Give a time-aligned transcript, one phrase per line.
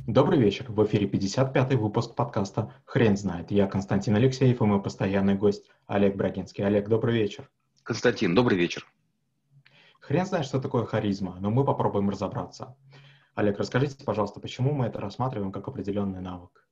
[0.00, 0.66] Добрый вечер.
[0.70, 3.50] В эфире 55-й выпуск подкаста «Хрен знает».
[3.50, 6.66] Я Константин Алексеев и мой постоянный гость Олег Брагинский.
[6.66, 7.48] Олег, добрый вечер.
[7.84, 8.86] Константин, добрый вечер.
[10.00, 12.76] Хрен знает, что такое харизма, но мы попробуем разобраться.
[13.34, 16.63] Олег, расскажите, пожалуйста, почему мы это рассматриваем как определенный навык?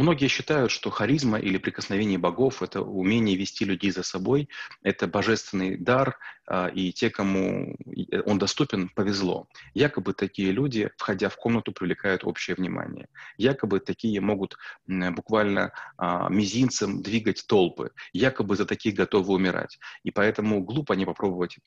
[0.00, 4.48] Многие считают, что харизма или прикосновение богов– это умение вести людей за собой,
[4.82, 7.76] это божественный дар, а, и те, кому
[8.24, 9.46] он доступен, повезло.
[9.74, 13.08] Якобы такие люди, входя в комнату, привлекают общее внимание.
[13.36, 17.90] Якобы такие могут буквально а, мизинцем двигать толпы.
[18.14, 19.78] Якобы за таких готовы умирать.
[20.02, 21.58] И поэтому глупо не попробовать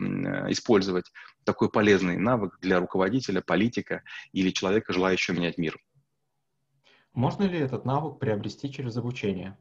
[0.49, 1.05] использовать
[1.43, 5.77] такой полезный навык для руководителя, политика или человека, желающего менять мир.
[7.13, 9.57] Можно ли этот навык приобрести через обучение?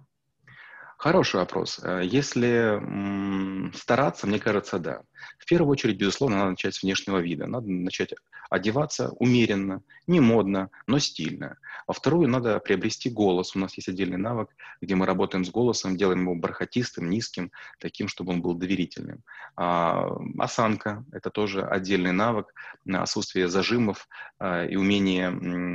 [1.02, 1.80] Хороший вопрос.
[1.82, 2.80] Э, если
[3.76, 5.02] стараться, мне кажется, да.
[5.36, 7.48] В первую очередь, безусловно, надо начать с внешнего вида.
[7.48, 8.14] Надо начать
[8.48, 11.58] одеваться умеренно, не модно, но стильно.
[11.88, 13.56] Во вторую, надо приобрести голос.
[13.56, 17.50] У нас есть отдельный навык, где мы работаем с голосом, делаем его бархатистым, низким,
[17.80, 19.24] таким, чтобы он был доверительным.
[19.56, 20.06] А,
[20.38, 22.54] осанка– это тоже отдельный навык.
[22.88, 24.06] Отсутствие зажимов
[24.38, 25.32] а, и умение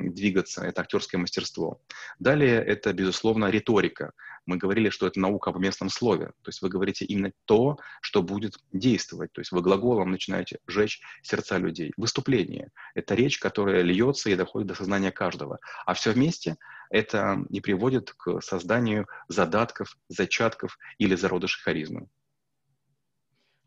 [0.09, 1.81] двигаться– это актерское мастерство.
[2.17, 4.13] Далее, это, безусловно, риторика
[4.47, 6.27] мы говорили, что это наука об местном слове.
[6.41, 9.31] То есть вы говорите именно то, что будет действовать.
[9.33, 11.93] То есть вы глаголом начинаете жечь сердца людей.
[11.97, 15.59] Выступление— это речь, которая льется и доходит до сознания каждого.
[15.85, 16.57] А все вместе
[16.89, 22.07] это не приводит к созданию задатков, зачатков или зародышей харизмы.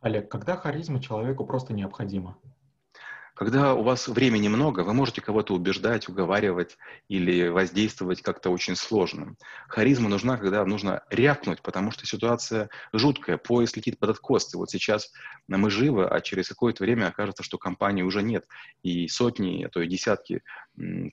[0.00, 2.38] Олег, когда харизма человеку просто необходима?
[3.40, 6.76] Когда у вас времени много, вы можете кого-то убеждать, уговаривать
[7.08, 9.34] или воздействовать как-то очень сложно.
[9.66, 14.52] Харизма нужна, когда нужно рявкнуть, потому что ситуация жуткая, поезд летит под откос.
[14.52, 15.10] И вот сейчас
[15.48, 18.44] мы живы, а через какое-то время окажется, что компании уже нет.
[18.82, 20.42] И сотни, а то и десятки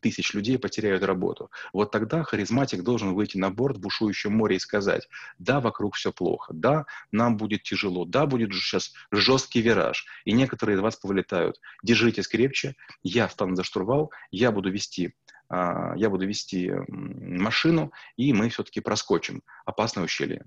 [0.01, 1.51] тысяч людей потеряют работу.
[1.73, 5.07] Вот тогда харизматик должен выйти на борт в бушующем море и сказать,
[5.39, 10.77] да, вокруг все плохо, да, нам будет тяжело, да, будет сейчас жесткий вираж, и некоторые
[10.77, 11.59] из вас повылетают.
[11.83, 15.13] Держитесь крепче, я встану за штурвал, я буду вести
[15.49, 20.45] а, я буду вести машину, и мы все-таки проскочим опасное ущелье.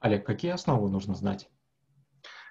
[0.00, 1.50] Олег, какие основы нужно знать?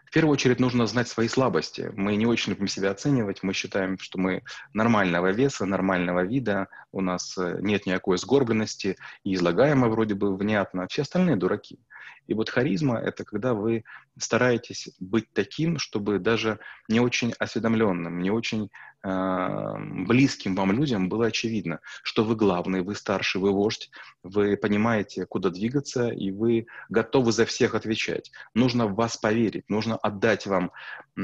[0.08, 1.92] В первую очередь нужно знать свои слабости.
[1.96, 3.44] Мы не очень любим себя оценивать.
[3.44, 9.36] Мы считаем, что мы нормального веса, нормального вида, у нас э, нет никакой сгорбленности, и
[9.36, 10.88] излагаем мы вроде бы внятно.
[10.88, 11.80] Все остальные дураки.
[12.28, 13.84] И вот харизма— это когда вы
[14.18, 16.60] стараетесь быть таким, чтобы даже
[16.90, 18.70] не очень осведомленным, не очень
[19.04, 19.74] э,
[20.06, 23.90] близким вам людям было очевидно, что вы главный, вы старший, вы вождь,
[24.24, 28.32] вы понимаете, куда двигаться, и вы готовы за всех отвечать.
[28.54, 30.72] Нужно в вас поверить, нужно отдать вам
[31.16, 31.22] э,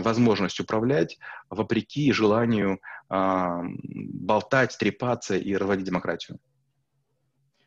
[0.00, 1.18] возможность управлять
[1.50, 6.38] вопреки желанию э, болтать, трепаться и разводить демократию.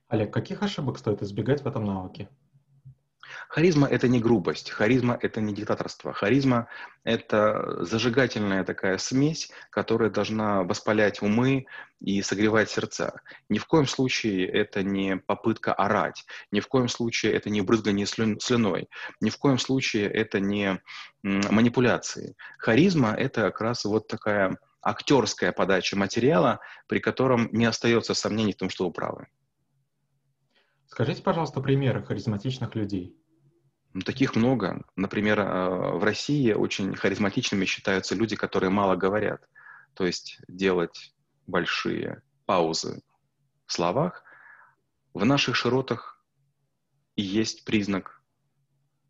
[0.10, 2.30] Олег, каких ошибок стоит избегать в этом навыке?
[3.50, 6.14] Харизма— это не грубость, харизма— это не диктаторство.
[6.14, 6.68] Харизма—
[7.04, 11.66] это зажигательная такая смесь, которая должна воспалять умы
[12.00, 13.22] и согревать сердца.
[13.50, 18.06] Ни в коем случае это не попытка орать, ни в коем случае это не брызгание
[18.06, 18.88] слюной,
[19.20, 20.80] ни в коем случае это не
[21.24, 22.36] манипуляции.
[22.60, 28.58] Харизма— это как раз вот такая актерская подача материала, при котором не остается сомнений в
[28.58, 29.26] том, что вы правы.
[30.86, 33.16] Скажите, пожалуйста, примеры харизматичных людей.
[33.94, 34.86] Ну, таких много.
[34.96, 39.48] Например, э, в России очень харизматичными считаются люди, которые мало говорят.
[39.96, 41.14] То есть делать
[41.48, 43.02] большие паузы
[43.66, 44.24] в словах
[45.14, 46.24] в наших широтах
[47.16, 48.19] и есть признак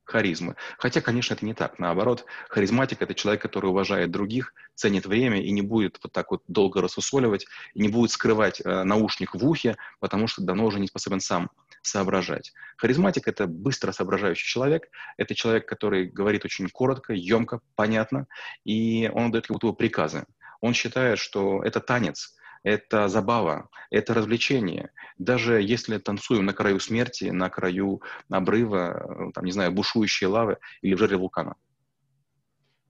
[0.10, 0.56] харизмы.
[0.78, 1.80] Хотя, конечно, это не так.
[1.80, 6.44] Наоборот, харизматик— это человек, который уважает других, ценит время и не будет вот так вот
[6.48, 11.20] долго рассусоливать, не будет скрывать э, наушник в ухе, потому что давно уже не способен
[11.20, 11.50] сам
[11.82, 12.54] соображать.
[12.78, 18.28] Харизматик— это быстро соображающий человек, это человек, который говорит очень коротко, емко, понятно,
[18.66, 20.26] и он дает как будто приказы.
[20.62, 24.92] Он считает, что это танец— это забава, это развлечение.
[25.18, 30.94] Даже если танцуем на краю смерти, на краю обрыва, там, не знаю, бушующей лавы или
[30.94, 31.56] в жерле вулкана.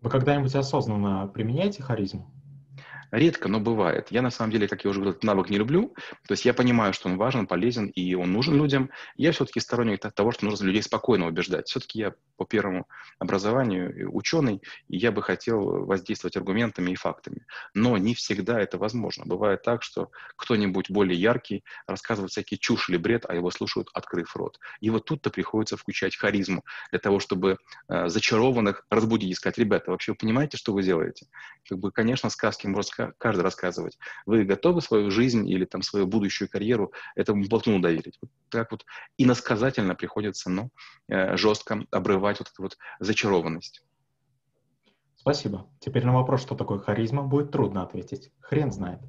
[0.02, 2.32] Вы когда-нибудь осознанно применяете харизму?
[3.12, 4.08] Редко, но бывает.
[4.12, 5.96] Я, на самом деле, как я уже говорил, этот навык не люблю.
[6.28, 8.92] То есть я понимаю, что он важен, полезен, и он нужен людям.
[9.16, 11.68] Я все-таки сторонник того, что нужно людей спокойно убеждать.
[11.68, 17.46] Все-таки я по первому образованию ученый, и я бы хотел воздействовать аргументами и фактами.
[17.74, 19.26] Но не всегда это возможно.
[19.26, 24.36] Бывает так, что кто-нибудь более яркий рассказывает всякие чушь или бред, а его слушают, открыв
[24.36, 24.60] рот.
[24.82, 27.58] И вот тут-то приходится включать харизму для того, чтобы
[27.88, 31.26] э, зачарованных разбудить и сказать, ребята, вообще вы понимаете, что вы делаете?
[31.68, 33.98] Как бы, конечно, сказки можно каждый рассказывать.
[34.26, 38.18] Вы готовы свою жизнь или там свою будущую карьеру этому болтуну доверить?
[38.22, 38.86] Вот так вот
[39.18, 40.70] иносказательно приходится, ну,
[41.08, 43.84] э, жестко обрывать вот эту вот зачарованность.
[45.16, 45.68] Спасибо.
[45.80, 48.32] Теперь на вопрос, что такое харизма, будет трудно ответить.
[48.40, 49.02] Хрен знает.